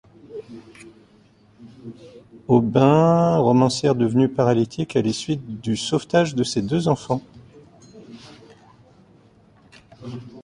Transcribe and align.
Aubyn, 2.47 3.37
romancière 3.37 3.93
devenue 3.93 4.29
paralytique 4.29 4.95
à 4.95 5.01
la 5.03 5.13
suite 5.13 5.61
du 5.61 5.77
sauvetage 5.77 6.33
de 6.33 6.43
ses 6.43 6.63
deux 6.63 6.87
enfants. 6.87 7.21